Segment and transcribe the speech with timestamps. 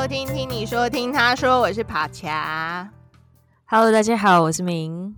[0.00, 2.90] 收听，听你说，听他说，我是帕恰。
[3.66, 5.14] Hello，大家好，我是明。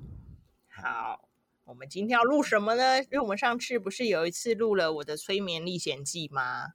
[0.69, 1.21] 好，
[1.67, 3.01] 我们今天要录什么呢？
[3.05, 6.71] 因为我们上次不是有一次录了我的催眠历险记吗？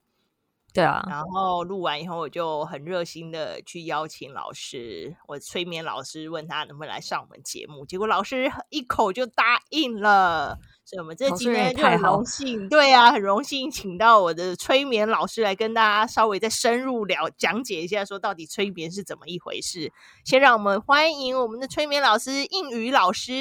[0.78, 19.92] 对啊，然后录完以后，我就很热心的去邀请老师，我催眠老师问他能不能来上我们节目，结果老师一口就答应了，所以我们这今天就很荣幸，对啊，很荣幸请到我的催眠老师来跟大家稍微再深入了讲解一下，说到底催眠是怎么一回事。
[20.26, 23.34] 先让我们欢迎我们的催眠老师应宇老师，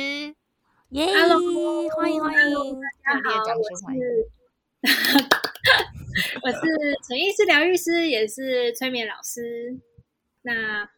[0.88, 4.00] 耶，Hello，欢迎欢迎，热烈掌声欢迎。
[6.42, 6.60] 我是
[7.08, 9.78] 陈医师疗愈师，也是催眠老师。
[10.42, 10.88] 那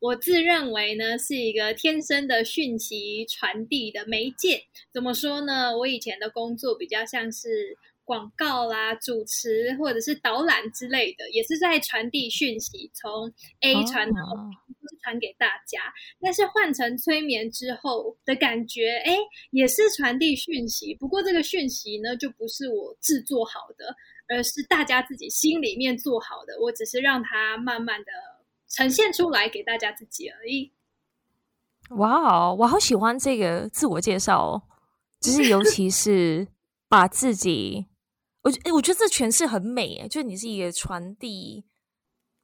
[0.00, 4.64] 我自认为呢，是一个天生的讯息传递的媒介。
[4.92, 5.76] 怎么说呢？
[5.76, 14.14] 我以前的工作比较像是广告啦、主持或者是导览之类的，也是在传递讯息，从 A 传到
[14.66, 15.80] B，传给大家。
[16.20, 19.16] 但是换成催眠之后的感觉，哎，
[19.50, 23.94] 也是传递讯息，不过这个讯息呢，就不是我制作好的。
[24.32, 28.12] 而是大家自己心里面做好的，我只是让它慢慢的
[28.68, 30.72] 呈现出来给大家自己而已。
[31.96, 34.62] 哇哦，我好喜欢这个自我介绍哦，
[35.20, 36.46] 就是尤其是
[36.88, 37.86] 把自己，
[38.42, 41.64] 我觉我觉得这诠释很美诶，就你是一个传递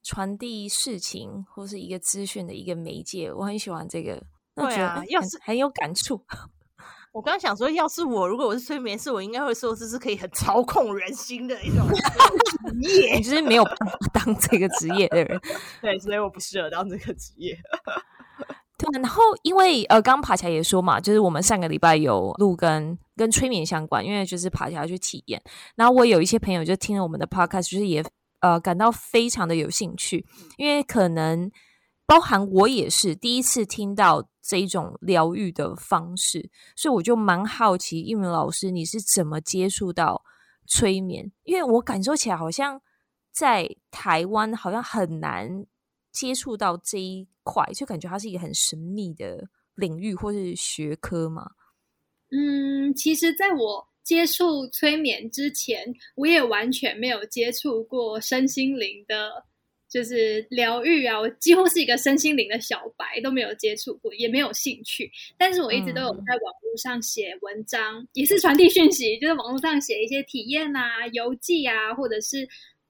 [0.07, 4.23] 传递事情或是一个资讯的一个媒介，我很喜欢这个。
[4.55, 6.25] 对啊，要是很有感触。
[7.13, 11.87] 我刚刚想说，要是我，如果我是催眠师，我应该会说这是可以很操控人心的一种
[12.83, 13.17] 职业。
[13.17, 15.41] 你就是没有办法当这个职业的人，
[15.83, 17.59] 对，所以我不适合当这个职业。
[18.79, 25.43] 对，然后因为呃，刚刚爬起来也说嘛，就是我们上个礼拜有录跟跟催眠相关，因为就是爬起来去体验。
[25.75, 28.05] 然后我有一些朋友就听了我们的 podcast，就是也
[28.47, 30.25] 呃感到非常的有兴趣，
[30.57, 31.51] 因为可能
[32.07, 34.29] 包含我也是第一次听到。
[34.49, 40.23] 这一种疗愈的方式，所以我就蛮好奇，一鸣老师你是怎么接触到
[40.69, 41.33] 催眠？
[41.43, 42.81] 因为我感受起来好像
[43.33, 45.67] 在台湾好像很难
[46.13, 51.51] 接触到这一块，就感觉它是一个很神秘的领域或是学科嘛。
[52.31, 59.45] 嗯，其实在我接触催眠之前，我也完全没有接触过身心灵的。
[59.89, 65.11] 就是疗愈啊，我几乎是一个身心灵的小白，都没有接触过，也没有兴趣。
[65.39, 72.47] 但是我一直都有在网络上写文章，也是传递讯息，就是网络上写一些体验啊、游记啊，或者是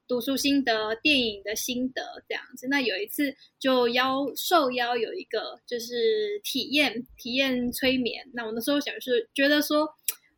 [0.09, 2.67] 读书心得、电影的心得这样子。
[2.67, 9.87] 那有一次就邀受邀有一个就是体验体验催眠，那我那时候想是觉得说。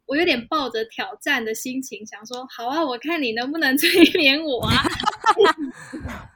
[0.09, 4.83] 我有点抱着挑战的心情，想说好啊，我看你能不能 催眠我啊！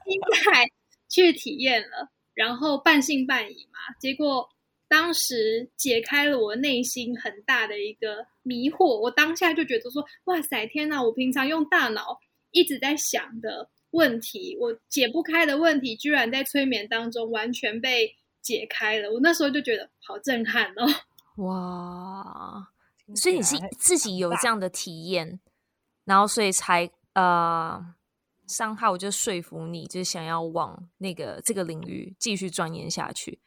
[0.06, 0.70] 应该
[1.08, 3.78] 去体验了，然后半信半疑嘛。
[3.98, 4.46] 结果
[4.88, 11.02] 当时解开了我内心很大的一个迷惑，我当下就觉得说：哇塞，天哪！
[11.02, 19.10] 我平常用大脑一直在想的问题，我解不开的问题，居然在催眠当中完全被解开了。
[19.10, 20.86] 我那时候就觉得好震撼哦！
[21.42, 22.68] 哇！
[23.14, 25.40] 所以你是自己有这样的体验，
[26.04, 27.94] 然后所以才呃，
[28.46, 33.40] 商号就说服你，就想要往那个这个领域继续钻研下去。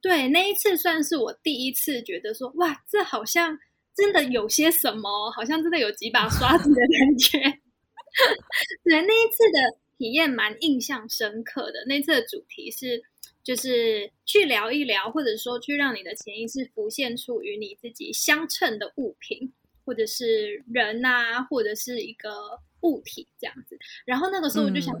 [0.00, 3.58] 对，那一次算是我第一次觉得说，哇，这好像
[3.94, 7.38] 真的有些什么，好像真的有几把刷子的感觉。
[8.84, 11.84] 对，那一次的体验蛮印象深刻的。
[11.86, 13.02] 那次的主题是。
[13.48, 19.50] 就是去聊一聊，或者说去让你的潜意识浮现出与你自己相称的物品，
[19.86, 22.30] 或者是人啊，或者是一个
[22.82, 23.78] 物体这样子。
[24.04, 24.94] 然后那个时候我就想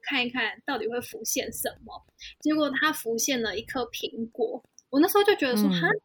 [0.00, 2.10] 看一看到底会浮现什么，嗯、
[2.40, 4.64] 结果它浮现了一颗苹果。
[4.88, 6.00] 我那时候就觉得说，哈、嗯，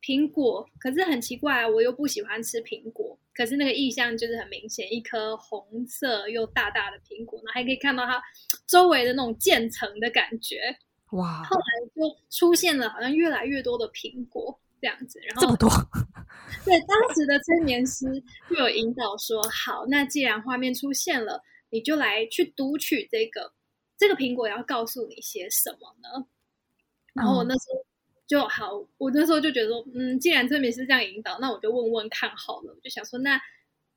[0.00, 3.18] 苹果，可是很奇怪啊，我又不喜欢吃苹果。
[3.34, 8.22] 可是那个意象就是很明显，一颗红色又大大的苹果，然后还可以看到它
[8.68, 10.78] 周围的那种渐层的感觉。
[11.12, 11.42] 哇！
[11.42, 11.64] 后来
[11.94, 15.68] 就出现了，好像越来越多的苹果这样子，然后这么多。
[16.64, 18.06] 对，当时的催眠师
[18.48, 23.52] 就有引导说：“好，那既然画面出现了，你就来去读取这个
[23.96, 26.26] 这个苹果要告诉你些什么呢？”
[27.12, 27.84] 然后我那时候
[28.26, 33.40] 就好，我那时候就觉得说：“嗯，既然催眠师这样引导，那我就问问看好了。”我就想说：“那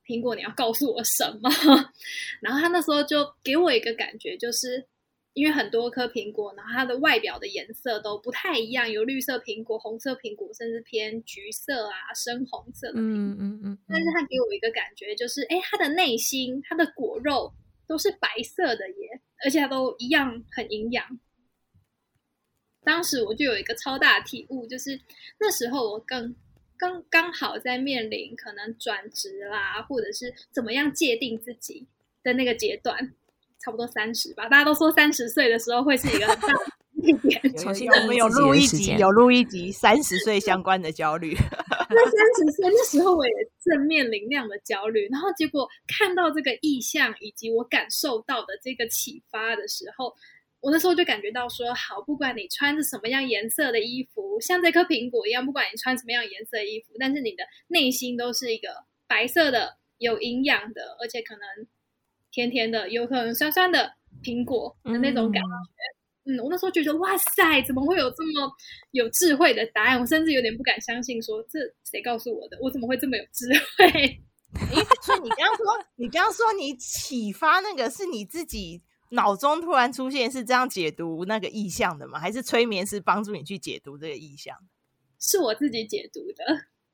[0.06, 1.50] 苹果你要告诉我什么？”
[2.42, 4.88] 然后他那时候就给我一个感觉，就是。
[5.34, 13.36] 因为很多颗苹果，然后它的外表的颜色都不太一样，有绿色苹果、红色苹果，甚至偏橘色啊、深红色的苹果。
[13.36, 13.78] 嗯嗯嗯。
[13.88, 17.52] 但是它给我一个感觉，就是哎，它的内心、它的果肉
[17.88, 21.20] 都是白色的耶，而且它都一样很营养。
[22.86, 25.00] 当时我就有一个超大的体悟，就是
[25.40, 26.36] 那时候我刚
[26.78, 31.88] 刚刚好在面临可能转职啦，或者是怎么样界定自己
[32.22, 33.14] 的那个阶段，
[33.64, 34.50] 差不多三十吧。
[34.50, 36.64] 大家都说三十岁的时候会是一个很大的
[37.04, 37.42] 一点。
[37.58, 41.34] 重新我们有录一集，有录一集三十岁相关的焦虑。
[41.90, 43.34] 那三十岁那时候我也
[43.64, 50.14] 正面临那样的焦虑，然后结果看到这个意向以及我感受到的这个启发的时候，
[50.60, 58.70] 我那时候就感觉到说，好，不管你穿着什么样颜色的衣服，像这颗苹果一样，不管你穿什么样颜色的衣服，但是你的内心都是一个
[59.08, 61.68] 白色的、有营养的，而且可能
[62.34, 65.48] 甜甜的，有可能酸酸的苹果的那种感觉。
[65.48, 65.72] 嗯
[66.26, 68.50] 嗯，我那时候觉得哇塞，怎么会有这么
[68.92, 70.00] 有智慧的答案？
[70.00, 72.58] 我甚至有点不敢相信说，说这谁告诉我的？
[72.62, 73.86] 我怎么会这么有智慧？
[74.72, 75.66] 诶，所以你刚刚说，
[75.98, 82.18] 你刚刚说你启发那个是你自己脑中突然出现是这样解读那个意象的吗？
[82.18, 84.56] 还是催眠师帮助你去解读这个意象？
[85.20, 86.46] 是我自己解读的，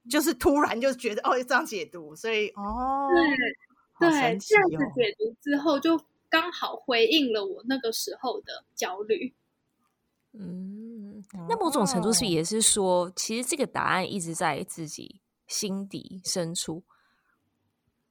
[0.09, 3.21] 就是突然就觉得哦，这样解读，所以哦，对
[3.99, 5.99] 对，这样子解读之后就。
[6.31, 9.33] 刚好回应了我那个时候的焦虑。
[10.33, 16.83] 嗯，那某种程度是也是说，哦、其实这个答案一直在自己心底深处。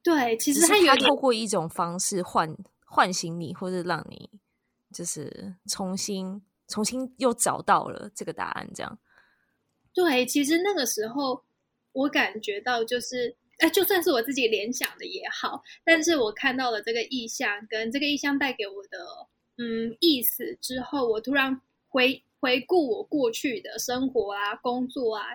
[0.03, 2.53] 对，其实他有透过一种方式唤
[2.85, 4.29] 唤醒你，或者让你
[4.91, 8.69] 就是重新重新又找到了这个答案。
[8.75, 8.99] 这样。
[9.93, 11.45] 对，其实那个时候
[11.93, 13.37] 我感觉到就是。
[13.59, 18.97] 哎，就算是我自己联想的也好，但是我看到了这个意象跟这个意象带给我的
[19.57, 21.59] 嗯意思之后，我突然
[21.89, 25.25] 回回顾我过去的生活啊、工作啊，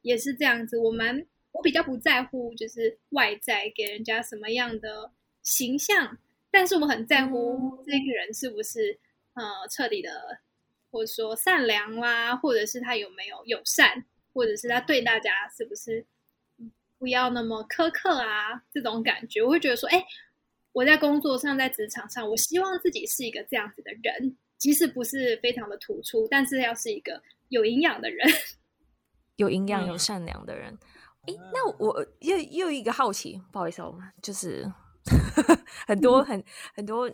[0.00, 0.78] 也是这样子。
[0.78, 5.10] 我蛮我比较不在乎就是外在给人家什么样的
[5.42, 6.16] 形象，
[6.50, 8.98] 但是我很在乎这个人是不是
[9.34, 10.38] 呃彻底的，
[10.90, 16.06] 或者说善良啦，或者是他有没有友善，或者是他对大家是不是。
[17.04, 20.02] 不要那么苛刻啊，这种感觉，我会觉得说，哎，
[20.72, 27.20] 我在工作上，在职场上，我希望自己是一个这样子的人，即使不是非常的突出，但是要是一个
[27.50, 28.26] 有营养的人，
[29.36, 30.72] 有营养、有善良的人。
[31.26, 34.64] 哎、嗯，那我又又一个好奇，不好意思，我就是
[35.86, 36.42] 很多 很
[36.74, 37.10] 很多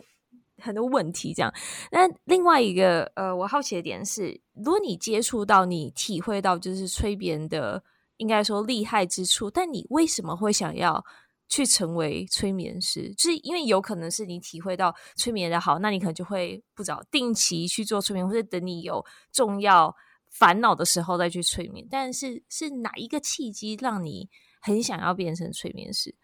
[0.57, 1.53] 很多问题这样。
[1.91, 7.83] 那另外一个呃，我好奇的点是，如果你接触到，你体会到，就是催别人的。
[8.21, 11.03] 应该说厉害之处，但你为什么会想要
[11.49, 13.11] 去成为催眠师？
[13.15, 19.95] 就是因为有可能是你体会到催眠的好，那你可能就会不早定期去做催眠，或者等你有重要
[20.29, 21.87] 烦恼的时候再去催眠。
[21.89, 24.29] 但是是哪一个契机让你
[24.61, 26.15] 很想要变成催眠师？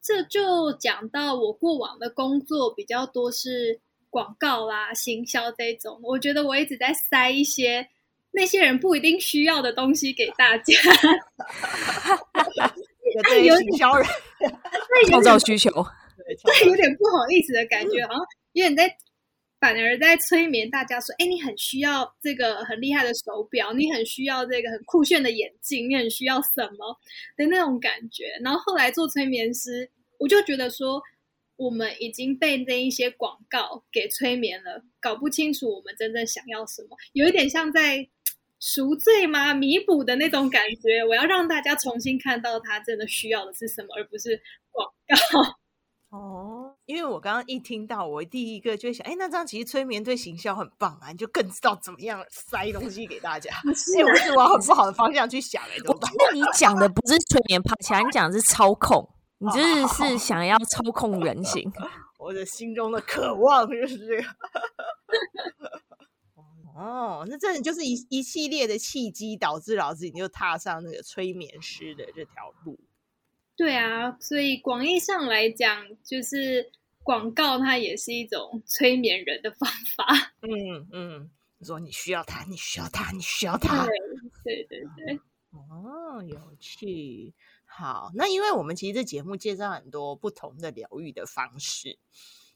[0.00, 7.86] 这就讲到我过往的工作比较多是广告啦、行销这种，我觉得我一直在塞一些。
[8.32, 10.74] 那些人不一定需要的东西给大家，
[13.28, 14.06] 对，有点销人，
[15.08, 18.96] 创造需求，对，有点不好意思的感觉，好像有点在
[19.60, 26.98] 反而在催眠大家说：“哎，你很需要这个很厉害的手表，你很需要这个很酷炫的眼镜，你很需要什么
[27.36, 31.02] 的那种感觉。”然后后来做催眠师，我就觉得说，
[31.56, 38.08] 我们已经被那一些广告给催眠了，搞不清楚我们真正想要什么，有一点像在。
[38.64, 39.52] 赎罪吗？
[39.52, 44.40] 弥补的那种感觉，我要让大家重新看到他真的需要的是什么，而不是
[44.70, 45.58] 广告。
[46.16, 53.50] 哦，因为我刚刚一听到，我第一个就想，哎，那这样其实催眠对行销很棒啊，你就更知道怎么样塞东西给大家。
[53.74, 56.12] 是我是往很不好的方向去想，哎，怎么办？
[56.16, 61.68] 那你讲的不是催眠爬起来，你讲的是操控，你就是 是想要操控人心。
[62.20, 64.22] 我的心中的渴望就是这个。
[66.74, 72.78] 哦，那这就是一一系列的契机，导致老师你就踏上那个催眠师的这条路。
[73.56, 80.32] 对啊，所以广义上来讲，就是广告它也是一种催眠人的方法。
[80.40, 83.86] 嗯嗯，你说你需要它，你需要它，你需要它。
[84.42, 85.20] 对对对对。
[85.52, 87.34] 哦，有趣。
[87.66, 91.98] 好，那因为我们其实这节目介绍很多不同的疗愈的方式。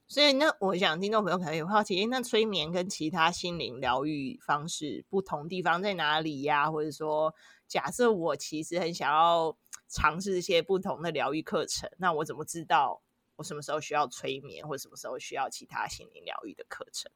[0.09, 6.71] 所以，那我想听众朋友可能有好奇，那催眠跟其他心灵疗愈方式不同地方在哪里呀？
[6.71, 7.35] 或者说，
[7.67, 9.57] 假设我其实很想要
[9.89, 13.03] 尝试一些不同的疗愈课程，那我怎么知道
[13.35, 17.11] 我什么时候需要催眠，或者什么时候需要其他心灵疗愈的课程？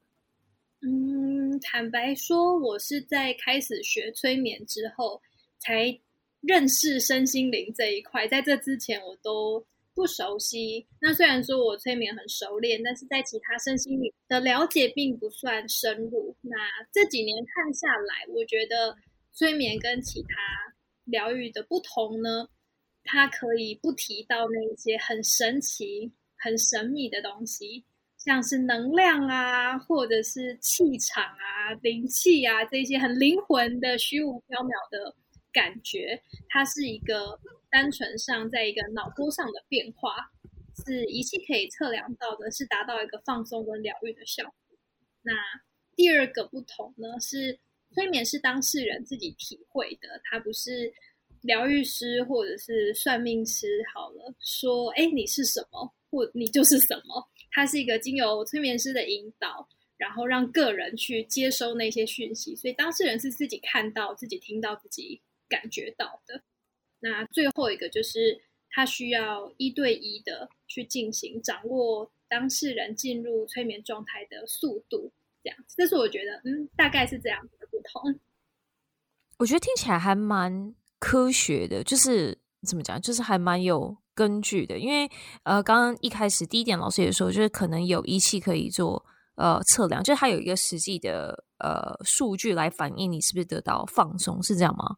[0.82, 5.22] 嗯，坦白说，我是在开始学催眠之后
[5.58, 5.96] 才
[6.40, 9.64] 认识身心灵这一块，在这之前我都。
[9.94, 10.86] 不熟悉。
[11.00, 16.36] 那虽然说我催眠很熟练，但是在其他身心灵的了解并不算深入。
[16.40, 16.56] 那
[16.92, 18.96] 这几年看下来，我觉得
[19.32, 20.28] 催眠跟其他
[21.04, 22.48] 疗愈的不同呢，
[23.04, 27.84] 它可以不提到那些很神奇、很神秘的东西。
[28.16, 35.14] 像是能量啊，或者是气场啊、灵气啊，这些很灵魂的虚无缥缈的
[35.52, 37.38] 感觉，它是一个
[37.70, 40.30] 单纯上在一个脑波上的变化，
[40.84, 44.78] 是仪器可以测量到的，是达到一个放松跟疗愈的效果。
[45.22, 45.32] 那
[45.94, 47.58] 第二个不同呢，是
[47.94, 50.92] 催眠是当事人自己体会的，他不是
[51.42, 53.82] 疗愈师或者是算命师。
[53.92, 57.28] 好了，说哎，你是什么，或你就是什么。
[57.52, 66.42] 它是一个经由催眠师的引导，然后让个人去接收那些讯息，所以当事人是自己看到、自己听到、自己感觉到的。
[67.00, 68.40] 那最后一个就是，
[68.70, 75.58] 他需要一对一的去进行，掌握当事人进入催眠状态的速度，这样。
[75.76, 78.18] 这是我觉得，嗯，大概是这样子的不同。
[79.36, 83.98] 我觉得听起来还蛮科学的，就是怎么讲，就是还蛮有。
[84.12, 85.10] 根据的，因为
[85.44, 89.02] 呃，刚刚一开始第一点，老师也说，就是可能有仪器可以做
[89.36, 94.96] 呃测量，就是它有一个实际的呃数据来反映你是不是得到放松，是这样吗？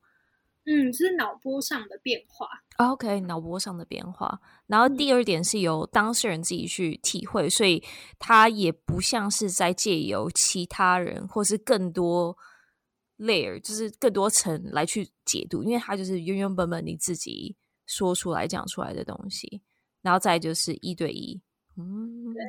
[0.65, 2.49] 嗯，是脑波上的变化。
[2.77, 4.41] OK，脑波上的变化。
[4.67, 7.83] 然后第二点是由当事人自己去体会，嗯、所以
[8.19, 12.37] 他也不像是在借由其他人或是更多
[13.19, 17.57] layer，就是更多层来去解读，因为他就是原原本本你自己。
[17.85, 19.61] 说出来讲出来的东西，
[20.01, 21.43] 然后再就是一对一，
[21.77, 22.43] 嗯，对，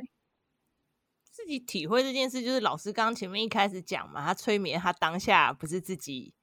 [1.30, 6.34] 自己体会这件事，就是老师刚刚前面一开始讲嘛，他催眠，他当下不是自己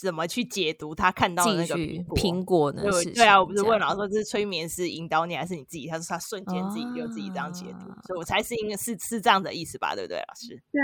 [0.00, 1.74] 怎么去解读他看到的那个
[2.14, 2.82] 苹果呢？
[2.82, 5.86] 对，对啊，我不是问老师说这是催眠师引导你，还是你自己？
[5.88, 9.94] 他说他瞬间自己就自己这样解读，啊、所以我猜是应该是是这样的意思吧？
[9.94, 10.62] 对不对，老师？
[10.70, 10.80] 对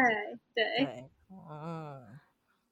[0.55, 1.11] 对对，
[1.51, 2.03] 嗯，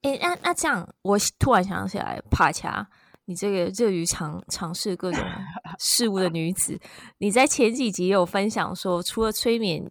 [0.02, 2.88] 哎，那那这样，我突然想起来，帕恰。
[3.26, 5.24] 你这个热于尝尝试各种
[5.80, 6.78] 事物的女子，
[7.16, 9.90] 你在前几集有分享说，除了催眠，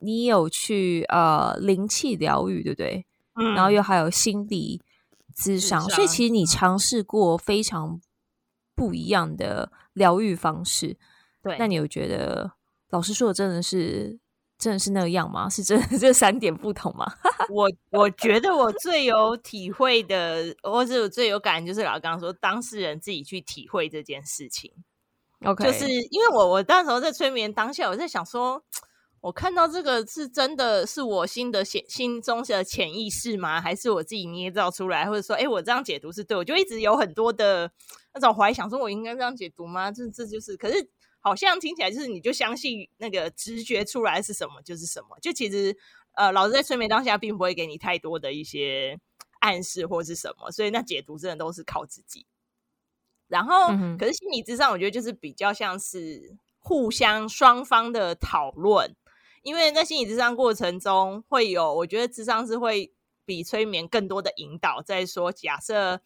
[0.00, 3.06] 你有去呃灵气疗愈，对不对？
[3.34, 4.82] 嗯，然后又还有心理
[5.34, 8.00] 咨商，所以其实你尝试过非常
[8.74, 10.96] 不一样的疗愈方式。
[11.42, 12.52] 对，那你有觉得
[12.90, 14.18] 老师说的真的是？
[14.56, 15.50] 真的是那样吗？
[15.50, 17.04] 是真的 这三点不同吗？
[17.50, 24.72] 我我觉得我最有体会的，或者我最有感，就是老刚刚说当事人自己去体会这件事情。
[25.44, 28.64] OK，就是因为我我那时候在催眠当下，我在想说，
[29.24, 33.58] 我看到这个是真的是我心的潜心中的潜意识吗？
[33.60, 35.06] 还是我自己捏造出来？
[35.06, 36.36] 或者说，哎，我这样解读是对？
[36.36, 37.70] 我就一直有很多的
[38.12, 39.90] 那种怀疑，想说我应该这样解读吗？
[39.90, 40.90] 这这就是，可是。
[41.26, 45.74] 好像听起来就是你就相信那个直觉出来是什么就是什么，就其实
[46.16, 49.00] 呃，老师在催眠当下并不会给你太多的一些
[49.40, 52.26] 暗示或是什么，所以那解读真的都是靠自己。
[53.26, 58.94] 然后，嗯、可是心理之上我觉得就是比较像是互相双方的讨论，
[59.44, 62.92] 因为在心理智商过程中会有，我觉得智商是会
[63.24, 66.02] 比催眠更多的引导，在说假设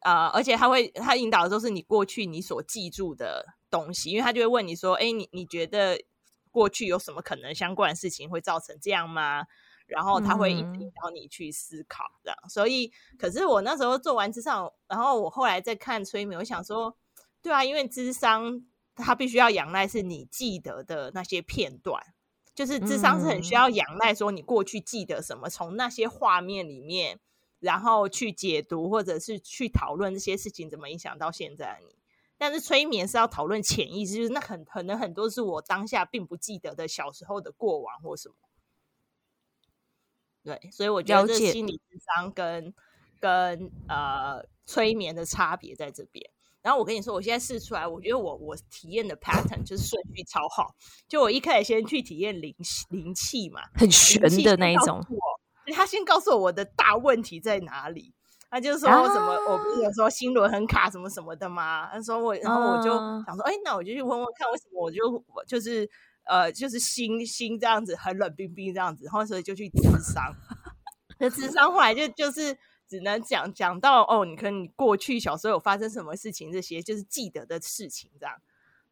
[0.00, 3.44] 呃，而且他会他引导的都是你过去你所记住的。
[3.70, 6.02] 东西，因为他就会问你说：“哎，你你觉得
[6.50, 9.44] 过去有什么可能相关的事情会造成这样吗？”
[9.86, 12.38] 然后他会引导你去思考这样。
[12.44, 16.96] 嗯、所以，可是我那时候做完智商，然后我后来在看催眠，我想说
[17.42, 22.02] ：“对啊，因为智商它必须要仰赖是你记得的那些片段，
[22.58, 27.20] 就是智商是很需要仰赖说你过去记得什么，从那些画面里面，
[27.60, 31.94] 然后去解读或者是去讨论这些事情怎么影响到现在的你。”
[32.36, 38.34] 但是催眠是要讨论潜意识，就是那很可能很多是我当下并不记得的小时候的过往或什么。
[40.42, 42.74] 对，所以我觉得这心理智商跟
[43.20, 46.28] 跟呃催眠的差别在这边。
[46.62, 50.74] 然后我跟你说，我现在试出来，我觉得我我体验的 pattern 就是顺序超好。
[51.06, 52.54] 就我一开始先去体验灵
[52.90, 55.04] 灵气嘛，很玄的那一种。
[55.74, 58.12] 他先告诉我我的大问题在哪里。
[58.50, 61.86] 他就是说什么，我不是有说心轮很卡什么什么的吗？
[61.92, 62.88] 他说我，然后我就
[63.26, 65.86] 想说，哎，那我就去问问看，为什么我就我就是
[66.24, 70.34] 呃，就是心心这样子很冷冰冰这样子，然后所以就去智商。
[71.18, 72.56] 那智商后来就就是
[72.88, 78.34] 只能讲讲到哦，你可能你过去小时候有发生什么事情，这些就是记得的事情这样。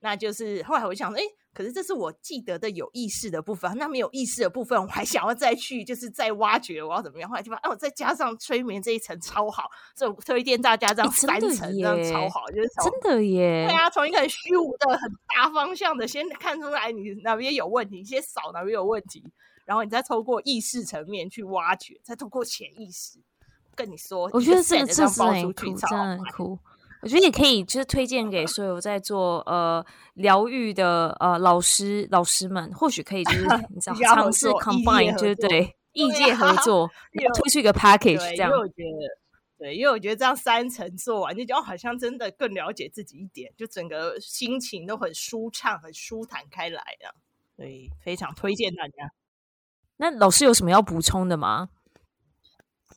[0.00, 1.22] 那就是后来我就想说，哎。
[1.56, 7.30] 可是这是我记得的有意识的部分，那没有意识的部分，我还想要再去，就是再挖掘我要怎么样？
[7.30, 13.66] 后来就发现，哦，再加上催眠这一层超好，这我推荐大家这样三层这样超好，就是真的耶。
[13.66, 19.24] 对啊，从一个很虚无的、很大方向的，先看出来你哪边有问题，先扫哪边有问题，
[19.64, 23.18] 然后你再透过意识层面去挖掘，再透过潜意识
[23.76, 24.28] 跟你说。
[24.32, 26.58] 我觉得这个这是很酷，真的很酷。
[27.02, 33.42] 我觉得也可以，就是推荐给所有在做呃疗愈的呃老师老师们，或许可以就是
[33.72, 38.50] 你知道尝试 combine，就是对异界合作，推出一个 package 这样。
[38.50, 39.18] 因为我觉得，
[39.58, 47.14] 对，因为我觉得这样三层做完，就觉得好像真的更了解自己一点，就整个心情都很舒畅、很舒坦开来的，
[47.56, 49.12] 所以非常推荐大家。
[49.98, 51.68] 那老师有什么要补充的吗？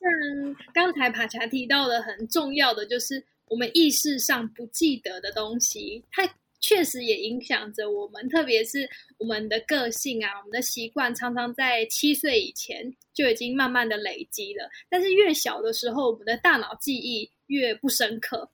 [0.00, 3.22] 像刚才帕恰提到的，很重要的就是。
[3.50, 6.22] 我们意识上不记得的东西，它
[6.60, 8.88] 确实也影响着我们，特别是
[9.18, 14.70] 我们的个性啊，我们的习惯，常常在七岁以前就已经慢慢的累积了。
[14.88, 18.48] 但是越小的时候，我们的大脑记忆越不深刻，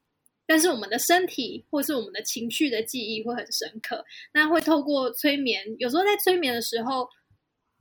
[0.46, 4.02] 但是我们的身体或是我们的情绪的记忆会很深刻。
[4.32, 7.06] 那会透过催眠，有时候在催眠的时候。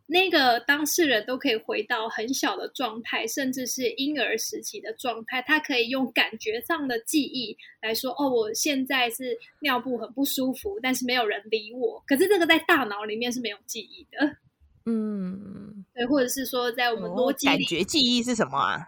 [0.07, 5.41] 那个当事人都可以回到很小的状态，甚至是婴儿时期的状态。
[5.41, 14.37] 他可以用感觉上的记忆来说：“哦，我现在是尿布很不舒服，但是没有人理我。”可是这个在大脑里面是没有记忆的。
[14.85, 18.85] 嗯，对，或者是说，在我们逻辑里，感觉记忆是什么啊？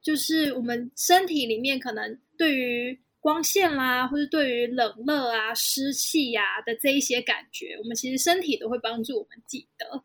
[0.00, 10.02] 就是我们身体里面可能对于光线啦，或者对于冷热啊、湿气呀的这一些感觉，我们其实身体都会帮助我们记得。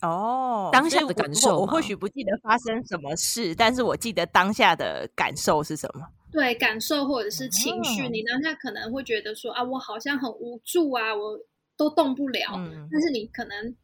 [0.00, 6.06] 哦，当下的感受，我，我或许不记得发生什么事，但是我记得当下的感受是什么？
[6.30, 11.38] 对，感受或者是情绪，嗯、你当下可能会觉得说啊，我好像很无助啊，我
[11.76, 12.54] 都动不了。
[12.56, 13.74] 嗯、但是你可能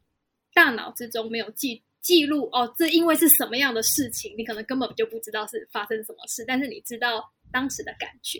[0.53, 8.39] 大脑之中没有记记录哦，这因为是什么样的事情，你可能根本就不知道是发生什么事，但是你知道当时的感觉。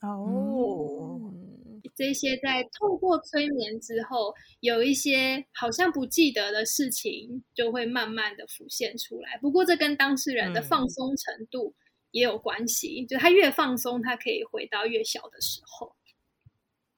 [0.00, 1.10] 哦。
[1.10, 1.13] 嗯
[1.94, 9.38] 这些在透过催眠之后，有一些好像不记得的事情，就会慢慢的浮现出来。
[9.38, 11.74] 不过，这跟当事人的放松程度
[12.10, 13.04] 也有关系。
[13.04, 15.94] 嗯、就他越放松，他可以回到越小的时候。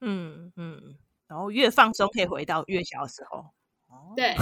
[0.01, 3.45] 嗯嗯，然后越放松可以回到越小的时候。
[4.15, 4.35] 对。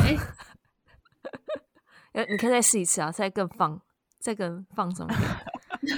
[2.29, 3.81] 你可以再试一次啊，再更放，
[4.19, 5.05] 再更放松。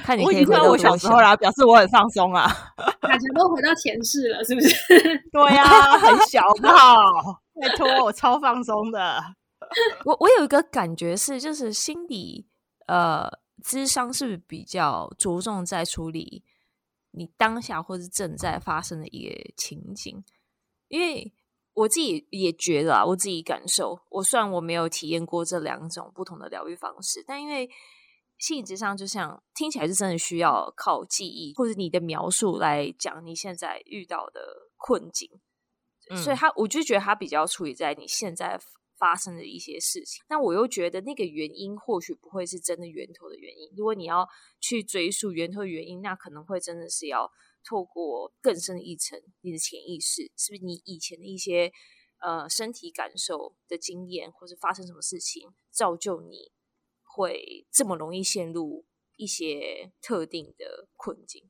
[0.04, 2.48] 看你可以回到我小时候啦，表示我很放松啊。
[3.02, 4.70] 感觉都回到前世了，是不是？
[5.32, 9.22] 对呀、啊，很小好拜托，我超放松的。
[10.06, 12.46] 我我有一个感觉是，就是心理
[12.88, 13.30] 呃，
[13.64, 16.44] 智商是不是比较着重在处理
[17.12, 20.24] 你当下或是正在发生的一个情景？
[20.90, 21.34] 因为
[21.74, 27.70] 我自己也觉得啊，我自己感受，我虽然我没有体验过这两种不同的疗愈方式，但因为。
[28.38, 35.30] 性质上就像听起来是真的需要靠记忆或者你的描述来讲你现在遇到的困境，
[36.10, 38.60] 嗯、所以他我就觉得他比较处理在你现在
[38.98, 40.24] 发生的一些事情。
[40.28, 43.72] 但我又觉得那个原因或许不会是真的源头的原因。
[43.76, 44.28] 如果你要
[44.60, 47.32] 去追溯源头的原因，那可能会真的是要
[47.64, 51.72] 透过更深的一层，你的潜意识是不是你以前的一些
[52.22, 56.52] 呃身体感受的经验，或是发生什么事情造就你。
[57.18, 61.44] 会这么容易陷入一些特定的困境？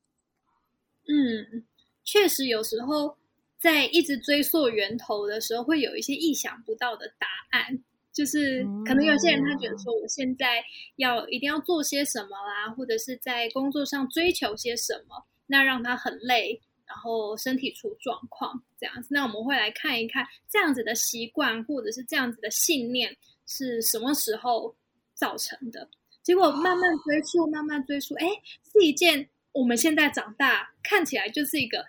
[1.07, 1.65] 嗯，
[2.03, 3.17] 确实，有时候
[3.59, 7.83] 在一直追溯源头的时候，会有一些意想不到的答案。
[8.13, 10.63] 就是可能有些人他觉得说，我现在
[10.95, 19.09] 要一定要做些什么啦，或者是在工作上追求些什么，那让他很累，然后身体出状况这样子。
[19.11, 24.75] 那我们会来看一看这样子的习惯，或者是这样子的信念是什么时候
[25.17, 25.89] 造成的。
[26.23, 28.27] 结果慢慢追溯，慢慢追溯，哎，
[28.71, 31.85] 是一件我们现在长大看起来就是一个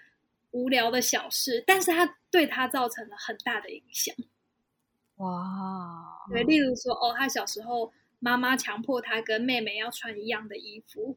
[0.52, 4.14] 无聊的小事，但是它对他造成了很大的影响。
[5.16, 5.34] 哇，
[6.30, 11.16] 对，例如说，哦，他小时候妈妈强迫他跟妹妹要穿一样的衣服，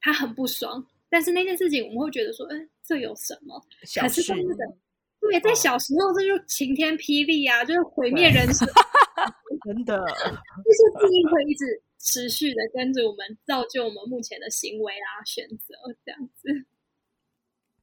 [0.00, 0.86] 他很不爽。
[1.10, 3.60] 但是那件事情，我们会觉得说，嗯，这有什么？
[3.82, 4.08] 小事。
[4.08, 4.76] 可是真的，
[5.20, 8.66] 对，在小时候这就晴天霹雳啊，就是毁灭人生。
[9.64, 16.66] 真的， 就是记忆会一直持续的跟着我们，造就我们目前的行为啊、选择这样子。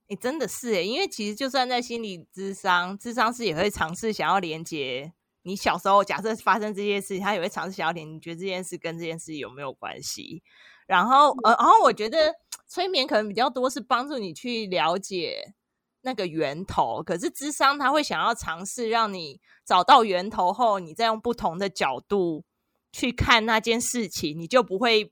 [0.08, 5.13] 哎、欸，真的是哎，因为其实就算在心理智商，智商师也会尝试想要连接
[5.44, 10.44] 你小时候，假设发生这些事情，他也会尝试想要连，你觉得这件事跟这件事有没有关系？
[10.88, 12.34] 然后，呃，然后我觉得
[12.68, 15.54] 催眠可能比较多是帮助你去了解
[16.02, 17.02] 那个源头。
[17.04, 22.44] 可是智商他会想要尝试让你找到源头后，你再用不同的角度
[22.92, 25.12] 去看那件事情，你就不会，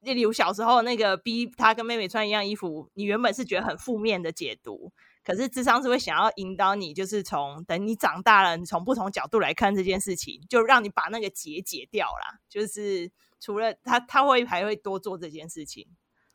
[0.00, 4.92] 例如小时候那个逼他跟妹妹穿一样衣服，你原本是觉得很负面的解读。
[5.22, 12.40] 可是智商是会想要引导你，就是从等你长大了，你从不同角度来看这件事情，就让你把那个结解掉啦。
[12.48, 15.86] 就是除了他，他会还会多做这件事情。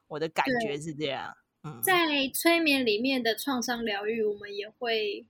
[0.07, 1.35] 我的感觉是这样。
[1.65, 5.25] 嗯，在催眠里面的创伤疗愈，我们也会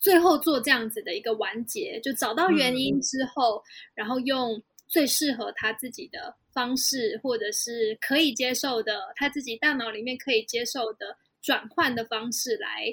[0.00, 11.16] 最后做这样子的一个完结，就找到原因之后，嗯、然后用最适合他自己的方式，或者是可以接受的，他自己大脑里面可以接受的。
[11.44, 12.86] 转换的方式来，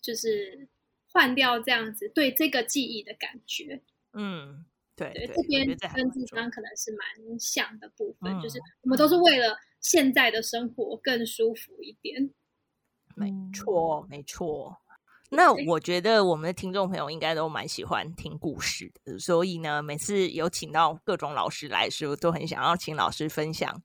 [0.00, 0.66] 就是
[1.06, 3.80] 换掉这样子对这个记忆的感觉。
[4.14, 4.64] 嗯，
[4.96, 12.32] 对，对，这边跟智商可能是蛮像的部分，嗯，就是我们都是为了现在的生活更舒服一点。
[13.14, 14.78] 没错，没错。
[15.30, 23.82] 那我觉得我们的听众朋友应该都蛮喜欢听故事的，所以呢，每次有请到各种老师来的时候，都很想要请老师分享。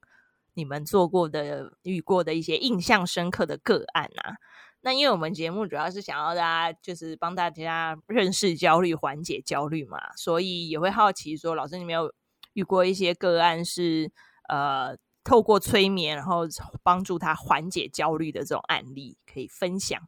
[0.53, 4.35] 你们做过的、遇过的一些印象深刻的个案啊？
[4.81, 12.13] 那因为我们节目主要是想要大家就是帮大家认识焦虑、缓解焦虑嘛，所以也会好奇说，老师你没有
[12.53, 14.12] 遇过一些个案是
[14.47, 14.95] 呃
[15.30, 16.42] 透过催眠然后
[16.82, 20.02] 帮助他缓解焦虑的这种案例可以分享？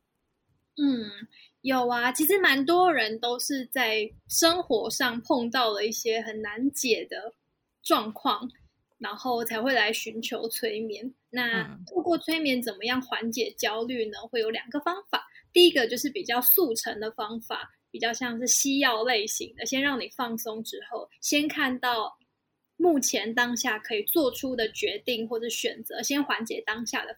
[0.78, 1.28] 嗯，
[1.62, 7.36] 有啊，其实蛮多人都是在生活上碰到了一些很难解的
[7.84, 8.50] 状况。
[9.02, 11.12] 然后才会来寻求催眠。
[11.32, 14.20] 那透过催眠怎么样缓解焦虑呢？
[14.30, 15.28] 会有两个方法。
[15.52, 22.16] 第一个就是比较速成的方法，比较像是西药类型的，先让你放松之后，先看到
[22.82, 27.16] 目前当下可以做出的决定或者选择，先缓解当下的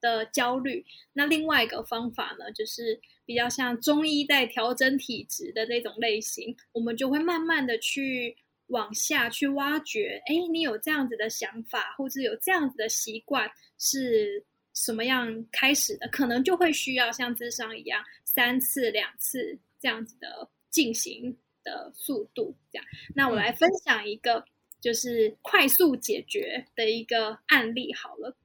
[0.00, 0.84] 的焦虑。
[1.12, 8.36] 那另外一个方法呢，就是比较像中医在调整体质的那种类型，我们就会慢慢的去。
[8.70, 16.08] 往下去挖掘，哎，你有这样子的想法，或者有这样子的习惯，是什么样开始的？
[16.08, 22.84] 可能就会需要像智商一样，三次两次这样子的进行的速度，这样。
[23.14, 24.44] 那我来分享一个，
[24.86, 28.36] 就是快速解决的一个案例好了，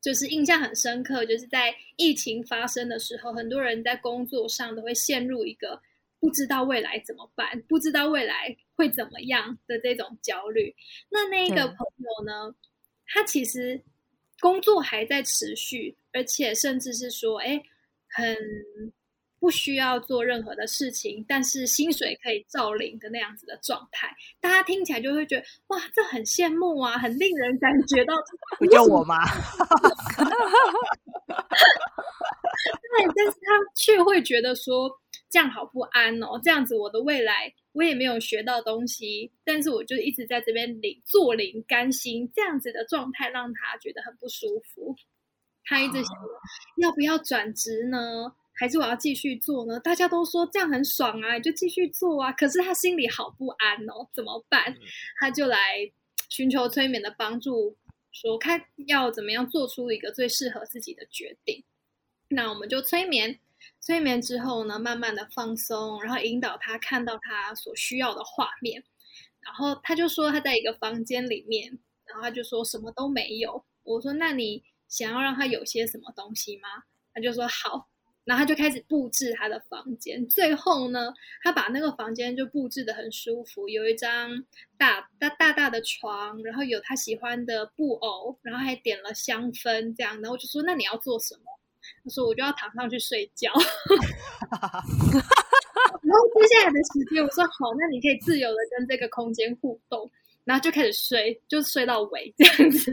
[0.00, 5.80] 就是印象很深刻，就是在疫情发生的时候，很多人在工作上都会陷入一个。
[6.18, 10.74] 不知道未来怎么办，不知道未来会怎么样的这种焦虑。
[11.08, 12.52] 那那一个朋友呢？
[13.06, 13.80] 他其实
[14.40, 17.62] 工作还在持续，而且甚至是说，哎，
[18.08, 18.36] 很
[19.38, 24.14] 不需要做任何的事情，但是薪水可以照领的那样子的状态。
[24.40, 28.14] 大家听起来就会觉得，哇，这很羡慕啊，很令人感觉到。
[28.58, 29.16] 不就我吗？
[32.96, 34.90] 对，但是他却会觉得说。
[35.28, 44.94] 这样好不安哦，这样子我的未来我也没有学到东西，但是我就一直在这边领坐领甘心，这样子的状态让他觉得很不舒服。
[45.64, 46.12] 他一直想
[46.76, 48.32] 要不要转职呢？
[48.58, 49.78] 还是我要继续做呢？
[49.78, 52.32] 大家都说这样很爽啊，你就继续做啊。
[52.32, 54.74] 可是他心里好不安哦，怎么办？
[55.20, 55.58] 他就来
[56.30, 57.76] 寻求催眠的帮助，
[58.12, 61.62] 说看要怎么样做出一个最适合自己的决定。
[62.28, 63.38] 那我们就催眠。
[63.80, 68.82] 催眠之后呢，慢慢的放松，然后引导他看到他所需要的画面。
[69.40, 73.64] 然后他就说他在一个房间里面，然后他就说什么都没有。
[73.82, 76.68] 我说那你想要让他有些什么东西吗？
[77.12, 77.88] 他就说好。
[78.26, 80.28] 然后他就开始布置他的房间。
[80.28, 84.30] 最后呢，他把那个房间就布置得很舒服，有一张
[84.76, 90.20] 大大大大的床，然后有他喜欢的布偶，然后还点了香氛这样。
[90.20, 91.42] 然后就说那你要做什么？
[92.02, 93.48] 他说：“我就要躺上去睡觉。
[96.02, 100.10] ”然后接下来的时间，我说：“好，那你可以自由的跟这个空间互动。”
[100.42, 102.92] 然后就开始睡，就睡到尾这样子。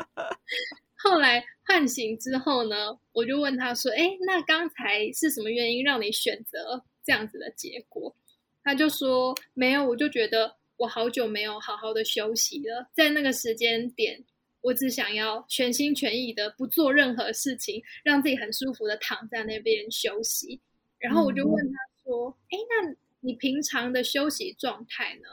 [1.00, 8.16] 后来唤醒之后呢，我就问他说：“哎，那刚才是什么原因让你选择这样子的结果？”
[8.64, 14.24] 他就说：“没有，我就觉得我好久没有好好的休息了，在那个时间点。”
[14.60, 20.60] 我只想要全心全意的不做任何事情，让自己很舒服的躺在那边休息。
[20.98, 25.28] 然后我就问他说：“哎、嗯，那你平常的休息状态呢？”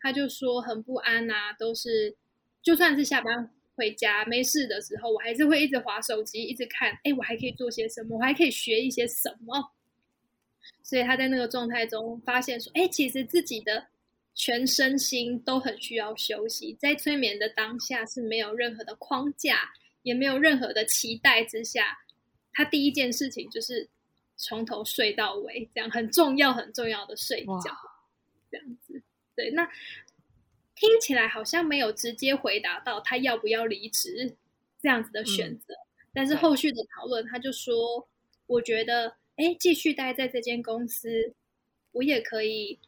[0.00, 2.16] 他就说很不安啊，都是
[2.62, 6.98] 就算是下班回家没事的时候，我还是会一直划手机，一直看。
[7.04, 8.16] 哎，我还可以做些什么？
[8.16, 9.72] 我还可以学一些什么？
[10.82, 13.86] 所以他在那个状态中发现说：“哎，其实自己的。”
[14.36, 19.70] 全身心都很需要休息，在催眠的当下是没有任何的框架，
[20.02, 21.96] 也没有任何的期待之下，
[22.52, 23.88] 他第一件事情就是
[24.36, 27.78] 从头睡到尾，这样很重要很重要的睡觉，
[28.50, 29.00] 这样子。
[29.36, 29.70] 对，那
[30.74, 34.36] 听起来好像没有直接回答到他要不要离职
[34.80, 38.08] 这样子的选择，嗯、但是后续的讨论，他就说，
[38.46, 41.34] 我觉得，哎，继续待在这间公司，
[41.92, 42.78] 我也可以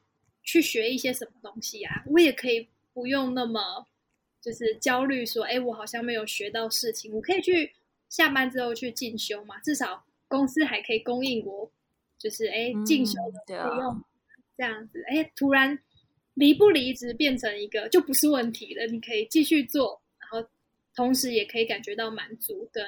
[0.42, 3.87] 去学一些什么东西啊，我也可以不用那么
[4.40, 7.75] 就是焦虑，说，哎，我好像没有学到事情，我可以去
[8.09, 10.05] 下班之后去进修嘛，至少。
[10.29, 11.70] 公司还可以供应我，
[12.18, 14.03] 就是哎进修的费用，
[14.57, 15.79] 这样子哎，突然
[16.37, 20.49] 离不离职变成一个就不是问题了，你可以继续做，然后
[20.94, 22.85] 同时也可以感觉到满足跟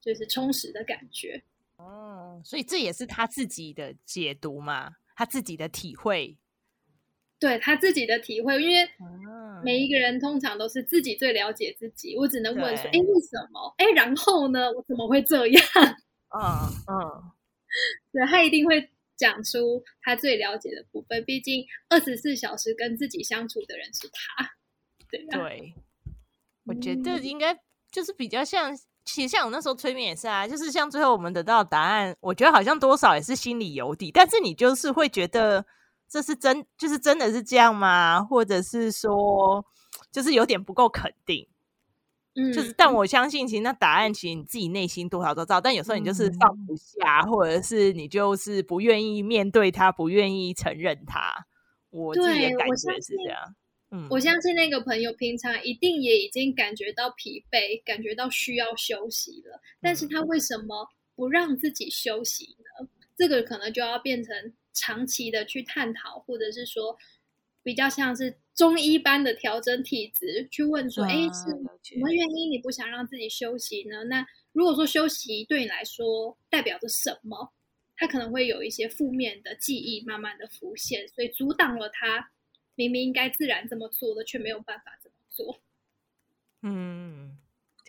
[0.00, 1.42] 就是充实的感觉。
[1.76, 6.36] 哦，所以这也是他自己的解读嘛，他自己的体会，
[7.38, 8.88] 对他自己的体会，因为
[9.62, 13.74] 每一个人通常都是自己最了解自己，我只能问说，哎，为什么？
[13.78, 14.70] 哎，然后呢？
[14.72, 15.62] 我怎么会这样？
[16.32, 16.42] 嗯
[16.88, 17.32] 嗯，
[18.12, 18.90] 对，他一定会
[19.20, 21.22] 讲出他最了解的部分。
[21.26, 24.50] 毕竟二十四小时跟自己相处的人是他。
[25.10, 25.74] 对啊，对，
[26.64, 27.54] 我觉得应该
[27.92, 35.66] 就是比较像，其实像我那时候催眠也是啊，就是像最后我们得到的答案，我觉得好像多少也是心里有底，但是你就是会觉得
[36.08, 38.22] 这是真，就是真的是这样吗？
[38.22, 39.62] 或者是说，
[40.10, 41.46] 就是有点不够肯定。
[42.34, 45.60] 嗯，就是，但我相信，其实那答案，其实你自己内心多少都知道。
[45.60, 51.46] 但有时候你就是放不下，嗯、或者是你就是不愿意面对他，不愿意承认他。
[51.90, 53.54] 我自己的感觉是这样。
[53.90, 59.60] 嗯，我相信那个朋友平常一定也已经感觉到疲惫，感觉到需要休息了。
[59.80, 62.84] 但是他为什么不让自己休息呢？
[62.84, 66.96] 嗯、这个可能就要变成长期的去探讨，或者是说。
[67.62, 71.56] 比较像是中医般的调整体质，去问说：“哎、啊，是什
[71.98, 77.54] 么原因你不想让自己休息呢？”那如果说休息对你来说代表着什么，
[77.96, 82.30] 他可能会有一些负面的记忆慢慢的浮现，所以阻挡了他
[82.74, 85.58] 明明应该自然这么做的，却没有办法这么做。
[86.60, 87.38] 嗯，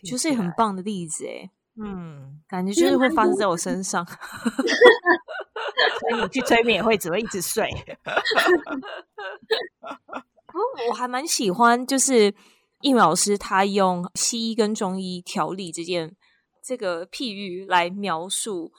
[0.02, 1.50] 就是很棒的例子哎。
[1.76, 4.06] 嗯，感觉就是会发生在我身上。
[6.00, 7.68] 所以你去催眠也会只会一直睡。
[10.52, 12.34] 不我还蛮喜欢，就是
[12.80, 16.16] 易老师他用西医跟中医调理这件
[16.62, 18.72] 这个譬喻来描述，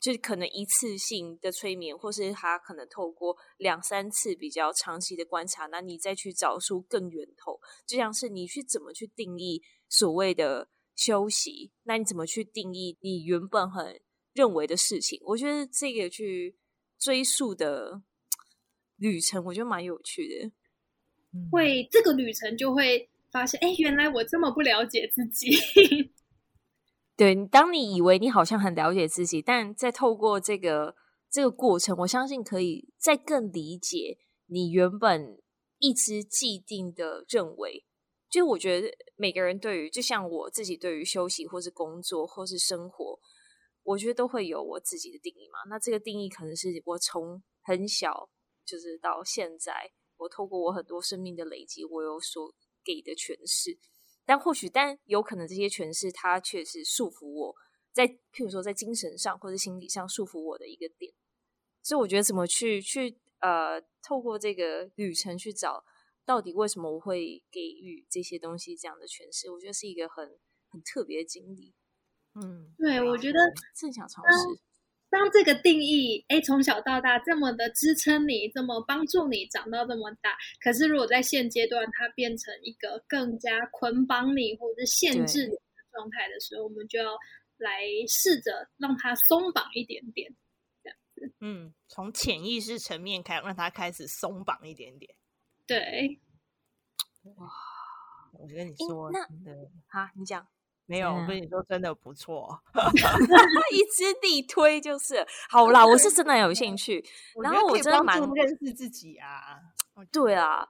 [0.00, 14.00] 就可能一次性的催眠，或是他可能透过两三次比较长期的观察，那你再去找出更源头，就像是你去怎么去定义所谓的休息，那你怎么去定义你原本很
[14.32, 15.20] 认为的事情？
[15.24, 16.56] 我觉得这个去
[16.98, 18.02] 追溯的
[18.96, 20.52] 旅程，我觉得蛮有趣的。
[21.50, 25.50] 会这个旅程就会发现，哎，原来我这么不了解自己。
[27.16, 30.96] 对，当你以为你好像很了解自己，但在透过这个
[31.30, 35.38] 这个过程，我相信可以再更理解你原本
[35.78, 37.84] 一直既定的认为。
[38.30, 43.18] 就我觉得每个人对于，就像我自己对于休息，或是工作，或是生活，
[43.82, 45.58] 我觉得都会有我自己的定义嘛。
[45.68, 48.30] 那这个定义可能是我从很小
[48.64, 49.72] 就是到现在。
[50.20, 52.54] 我透过我很多生命的累积，我有所
[52.84, 53.78] 给的诠释，
[54.24, 57.56] 但或许，但有可能这些诠释，它却是束缚我
[57.92, 61.12] 在，譬如说在精神上或者心理上束缚我的一个点。
[61.82, 65.84] 所以我觉得怎么去去呃，透过这个旅程去找
[66.26, 71.72] 到底为什么我会给予这些东西这样的诠释，我觉得是一个很很特别的经历。
[72.34, 73.38] 嗯，对，我觉得
[73.74, 74.60] 正想尝试。
[75.10, 85.60] 当这个定义，哎，从小到大这么的支撑你，这么帮助你长到这么大，可是如果在现阶段它变成一个更加捆绑你或者是限制你的
[85.92, 87.18] 状态的时候，我们就要
[87.58, 90.32] 来试着让它松绑一点点，
[90.82, 91.34] 这样子。
[91.40, 95.14] 嗯，从潜意识层面开，让它开始松绑一点点。
[95.66, 96.20] 对。
[97.36, 97.48] 哇，
[98.32, 99.54] 我跟你说，那对，
[99.88, 100.46] 好，你讲。
[100.90, 102.60] 没有，我跟你说，真的不错，
[103.72, 105.86] 一直地推就是好啦。
[105.86, 107.04] 我是真的有兴趣，
[107.40, 109.56] 然后我真的蛮认识自己啊。
[110.10, 110.66] 对啊，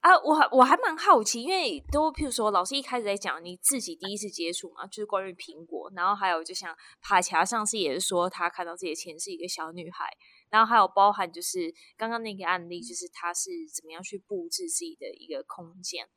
[0.00, 10.06] 啊，我还我还蛮好奇，因为都譬如说，老师一开始在讲你自己第一次接触嘛，就是关于苹果，然后还有就像帕恰上次也是说他看到自己的钱是一个小女孩，
[10.48, 16.08] 然后还有包含就是刚刚那个案例，就是他是怎么样去布置自己的一个空间，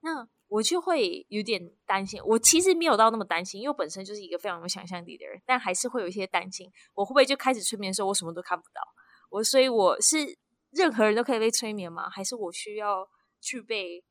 [0.00, 0.26] 那。
[0.48, 8.80] 我就会有点担心，我其实没有到那么担心，因为我本身就是一个非常有想象力的人，但还是会有一些担心，我会不会就开始催眠的时候，我什么都看不到？
[9.30, 10.38] 我所以我是
[10.70, 12.08] 任何人都可以被催眠吗？
[12.08, 13.08] 还是我需要
[13.40, 14.02] 具备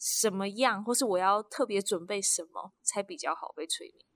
[0.00, 4.06] 什么样，或是我要特别准备什么才比较好被催眠？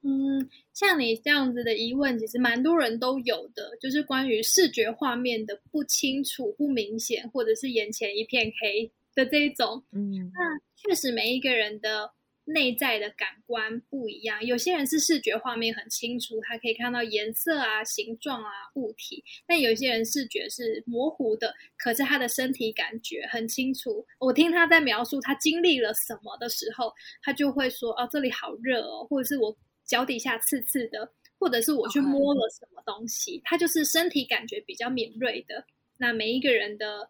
[0.00, 9.82] 嗯，像你这样子的疑问，其实蛮多人都有的，就是关于视觉画面的不清楚、不明显，或者是眼前一片黑的这一种。
[9.90, 12.10] 嗯，那确实每一个人的
[12.44, 24.06] 内在的感官不一样，有些人是视觉画面很清楚，他可以看到颜色啊、形状啊、物体；但有些人视觉是模糊的，可是他的身体感觉很清楚。
[24.18, 29.54] 我听他在描述他经历了什么的时候，他就会说：“哦，这里好热哦，或者是我。”
[29.88, 35.64] 脚底下刺刺的，或者是我去摸了什么东西，他就是身体感觉比较敏锐的。
[35.96, 37.08] 那每一个人的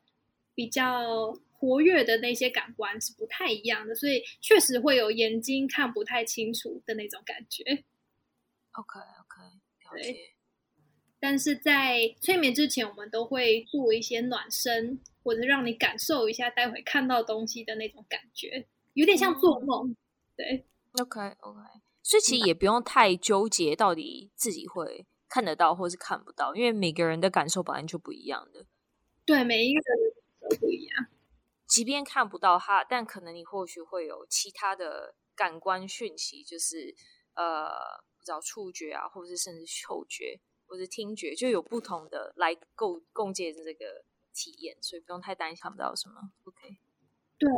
[0.54, 7.84] 比较活跃的那些感官是不太一样的，所以确实会有眼睛看不太清楚的那种感觉。
[8.72, 10.34] OK OK，对。
[11.20, 19.96] 但是在催眠之前，我们都会做一些暖身，或者让你感受一下待会看到东西的那种感觉，有点像做梦。
[20.36, 21.60] 对，OK OK。
[22.04, 28.64] 所以其实也不用太纠结，到底自己会看得到或是看不到，因为每个人的感受本来就不一样的。
[29.26, 30.14] 对，每一个人
[30.48, 31.06] 都不一样。
[31.68, 36.94] 即便看不到它，但可能你或许会有其他的感官讯息，就是
[37.34, 37.68] 呃，
[38.16, 44.04] 不知道触觉啊，或者是甚至嗅觉，或者听觉，就有不同的来共共建这个
[44.34, 46.32] 体验，所以不用太担心看不到什么。
[46.44, 46.78] OK，
[47.38, 47.48] 对，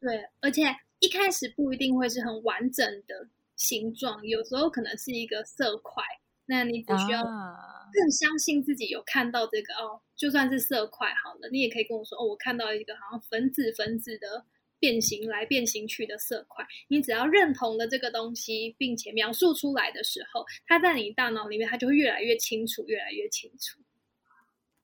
[0.00, 0.62] 对，而且
[0.98, 3.28] 一开始不一定会是很完整的。
[3.56, 6.04] 形状有时候可能是一个色块，
[6.46, 14.44] 那你只需要更相信自己有看到这个、啊、哦，就算是色块好了，你也可以跟我说哦，我看到一个好像粉紫粉紫的
[14.78, 16.66] 变形来变形去的色块。
[16.88, 23.80] 你只要认同了这个东西，并且描述出来的时候，它在你大脑里面，它就会越来越清楚，越来越清楚。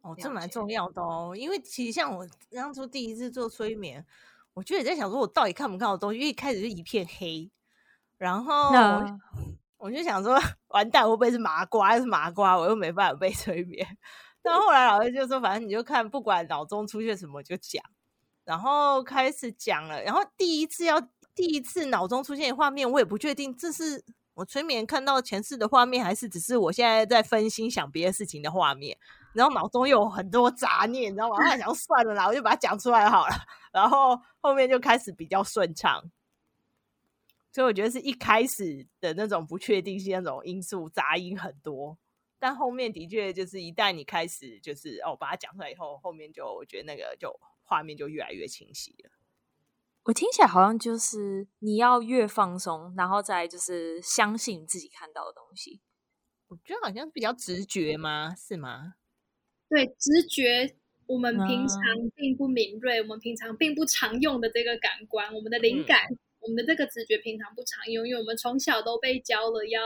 [0.01, 4.05] 哦，这蛮重要的哦，因为其实像我当初第一次做催眠，
[4.55, 6.19] 我就也在想说，我到底看不看到东西？
[6.19, 7.51] 因为一开始是一片黑。
[8.19, 8.71] 然后
[9.83, 11.89] 我，就想说， 完蛋，会不会是麻瓜？
[11.89, 13.85] 还是麻瓜，我又没办法被催眠。
[14.41, 17.83] 但后来老师就说，反正你就看，不管脑中出现什么就讲。
[18.45, 20.01] 然后开始讲了。
[20.05, 21.01] 然后第一次要
[21.35, 28.97] 第一次脑中出现画面，我也不确定这是我催眠看到前世的画面，还是只是我现在在分心想别的事情的画面。
[29.35, 31.35] 然后脑中有很多杂念，你知道吗？
[31.37, 33.35] 我想算了啦，我就把它讲出来好了。
[33.73, 36.01] 然后后面就开始比较顺畅。
[37.53, 41.99] 所以我觉得是一开始的那种不确定性，那种因素杂音很多，
[42.39, 49.11] 但后面的确就是一旦你开始就是哦把它讲出来以后，后面就我觉得那个就画面就越来越清晰了。
[50.05, 55.83] 我听起来好像就是你要越放松，然后再就是相信自己看到的东西。
[56.49, 58.35] 我觉得好像比较直觉吗？
[58.35, 58.95] 是吗？
[59.69, 60.75] 对，直觉
[61.07, 61.79] 我们平常
[62.15, 66.01] 并不敏锐，嗯、我们平常并不常用的这个感官，我们的灵感。
[66.11, 69.81] 嗯我们的这个直觉平常不常用，因为我们从小都被教了要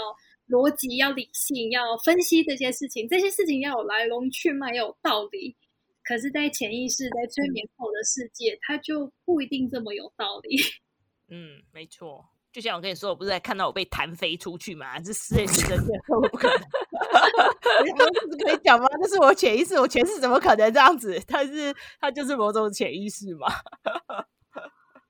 [0.48, 5.56] 逻辑、要理性、要分析这些事情，这些事情要有来龙去脉、要有道理。
[6.02, 10.56] 可是，在潜意识、在催眠后的世界，它就不一定这么有道理。
[11.28, 12.24] 嗯，没错。
[12.52, 14.98] 就像我跟你说，我不是在看到我被弹飞出去吗？
[15.00, 15.92] 这是真的，
[16.30, 16.56] 不可能。
[17.98, 18.86] 这是可以讲吗？
[19.02, 21.20] 这是我潜意识，我前世怎么可能这样子？
[21.26, 23.48] 但是它就是某种潜意识嘛。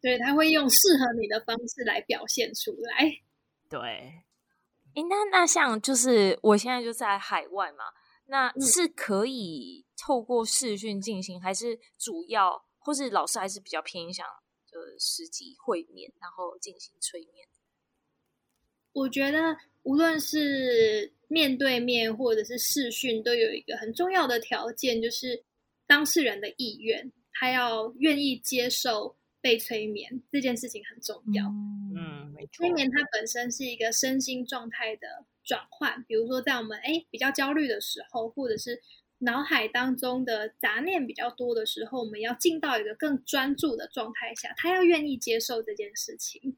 [0.06, 3.10] 对，他会用适合你的方式来表现出来。
[3.68, 3.80] 对，
[4.94, 7.86] 诶，那那像就是我现在就在海外嘛，
[8.26, 14.24] 那是可以透过视讯进行，嗯、还是主要或是老师还是比较偏向
[14.70, 17.48] 就是实际会面，然后进行催眠？
[18.92, 25.42] 我觉得无论是面对面或者是视讯，都有一个很重要的条件，就是
[25.84, 29.16] 当事人的意愿，他要愿意接受。
[29.46, 31.46] 被催眠这件事情很重要。
[31.46, 32.50] 嗯，没错。
[32.54, 38.82] 催眠它本身是一个身心状态的转换，比如说在我们诶比较焦虑的时候，或者是
[39.18, 46.56] 脑海当中的杂念比较多的时候，我们要进到一个更专注的状态下，他要愿意接受这件事情。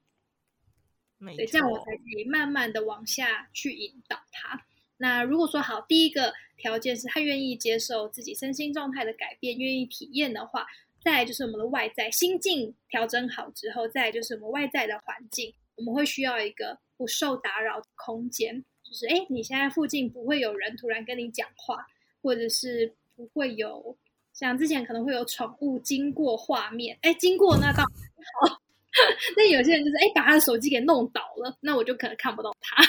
[1.19, 1.37] 没错。
[1.37, 4.65] 对，这样我才可以慢慢的往下去引导他。
[4.97, 10.67] 那如果说好，第一个条件是他愿意接受自己身心状态的改变，愿意体验的话。
[11.01, 21.87] 再来就是我们的外在心境调整好之后，再来就是我们外在的环境，我们会需要一个不受打扰的空间，就是哎，你现在附近不会有人突然跟你讲话，
[22.21, 23.97] 或者是不会有
[24.35, 27.83] 像之前可能会有宠物经过画面，哎，经过那倒
[28.41, 28.61] 好，
[29.37, 32.83] 那有些人就是哎把他的手机给弄倒了，那我就可能看不到他。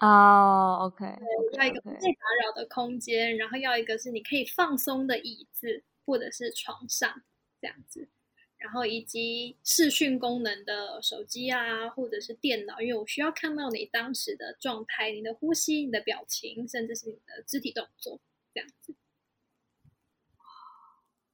[0.06, 1.06] 哦、oh，OK，
[1.54, 5.82] 要一个不被打扰的空间然后要一个是你可以放松的椅子。
[6.06, 7.22] 或者是床上
[7.60, 8.08] 这样子，
[8.56, 18.20] 然后以及视讯功能的手机啊，或者是电脑，因为我需要看到你当时的状态、你的呼吸、你的表情，甚至是你的肢体动作，
[18.54, 18.94] 这样子。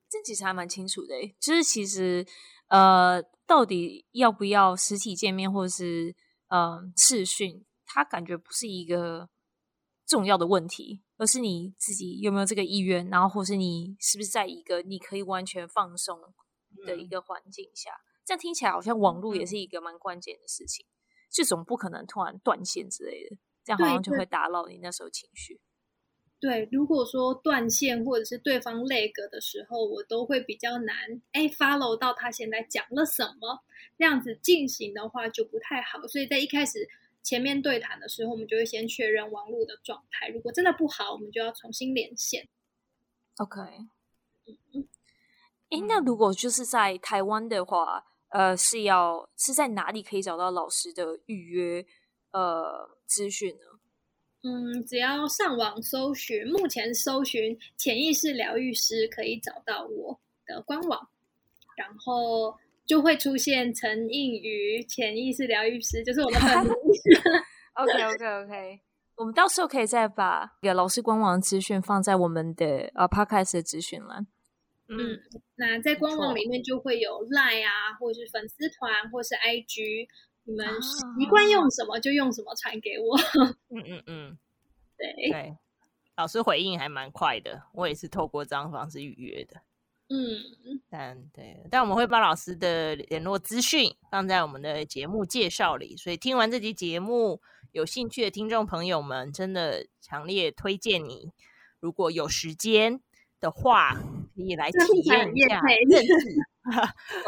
[0.08, 2.26] 这其实还蛮清楚的，就是其实
[2.68, 6.14] 呃，到底要不要实体见面，或者是
[6.48, 9.30] 呃视讯，它感觉不是一个
[10.06, 16.18] 重要的问题，而是你自己有没有这个意愿，然后或是你是不是在一个你可以完全放松
[16.84, 20.84] 的一个环境下，嗯、这样听起来好像网络也是一个蛮关键的事情，
[21.30, 25.60] 这种不可能突然断线之类的，这样好像就会打扰你那时候情绪。
[26.40, 33.62] 对，如果说断线或者是对方 lag 的时候，我都会比较难哎 follow 到他现在讲了什么，
[33.96, 36.04] 这样子进行的话就不太好。
[36.08, 36.88] 所以在一开始
[37.22, 40.28] 前面对谈的时候，我们就会先确认网络的状态。
[40.28, 42.48] 如果真的不好，我们就要重新连线。
[43.36, 43.60] OK。
[44.46, 44.88] 嗯。
[45.70, 51.86] 哎，那如果就是在台湾的话，呃，是要是在哪里可以找到老师的预约
[52.32, 53.78] 呃资讯呢？
[54.42, 61.08] 嗯，只要上网搜寻，目前搜寻潜意识疗愈师可以找到我的官网，
[61.76, 66.74] 然后就会出现陈映瑜潜意识疗愈师，就是我的 本名。
[67.74, 68.80] OK OK OK，
[69.16, 74.26] 我们到时候可以再把一个老师官网资讯放在我们的呃 Podcast 的资讯栏。
[74.88, 75.18] 嗯，
[75.54, 80.06] 那在官网里面就会有 Line 啊，或者是粉丝团，或是 IG，
[80.44, 83.16] 你们习惯用什么就用什么传给我。
[83.70, 84.38] 嗯 嗯嗯，
[84.98, 85.56] 对对，
[86.16, 89.62] 老师回应还蛮快的，我也是透过这样方式预约的。
[90.12, 97.40] 嗯，但对，但我们会把老师的联络资讯放在我们的节目介绍里，所以听完这集节目，
[97.72, 101.32] 有兴趣的听众朋友们，真的强烈推荐你，
[101.80, 103.00] 如果有时间
[103.40, 103.96] 的话。
[104.34, 104.78] 可以来体
[105.10, 106.06] 验一下认识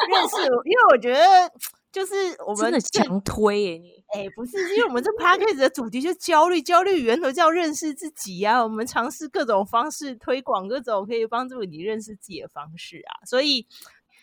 [0.08, 1.52] 认识，因为我觉得
[1.94, 2.12] 就是
[2.44, 8.60] 我们强推耶你，哎，不是，因为我们这 podcast 的主题就是焦虑，焦虑源头叫认识自己啊。
[8.60, 13.68] 我们尝试各种方式推广各种可以帮助你认识自己的方式啊，所以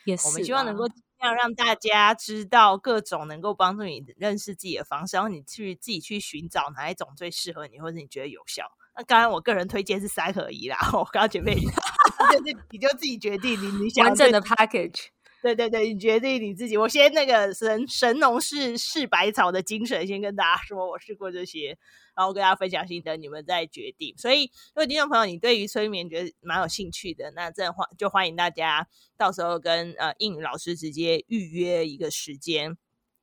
[0.03, 8.65] 也是，我们希望能够尽量让大家知道各种能够帮助你认识自己的方式，然后你去自己去寻找哪一种最适合你，或者你觉得有效。
[8.97, 11.55] 那刚刚我个人推荐是三合一啦， 我刚刚准备。
[11.55, 15.07] 就是你就自己决定你你想完整的 package，
[15.41, 16.77] 对对对，你决定你自己。
[16.77, 21.77] 我先那个神神农氏试百草的精神，先跟大家说，我试过这些，
[22.15, 24.15] 然后跟大家分享心得，你们再决定。
[24.17, 28.87] 所以，如果听众朋友你对于催眠觉得蛮有兴趣的，那这样欢就欢迎大家
[29.17, 32.77] 到时候跟呃映瑜老师直接预约一个时间，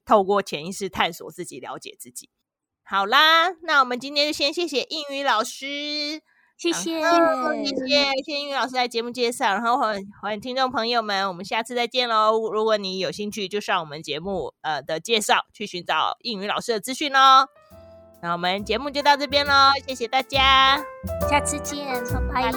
[0.05, 2.29] 透过潜意识探索自己，了解自己。
[2.83, 6.23] 好啦，那我们今天就先谢谢映瑜老师。
[6.59, 12.33] 谢谢，谢谢，谢谢英语老师在节目介绍，然后欢欢迎听众朋友们，我们下次再见喽！
[12.51, 17.49] 如果你有兴趣，就上我们节目呃的介绍去寻找英语老师的资讯哦。
[18.21, 20.85] 那我们节目就到这边喽，谢谢大家，
[21.31, 21.87] 下次见，
[22.35, 22.53] 拜拜，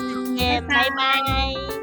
[0.67, 1.80] 拜拜。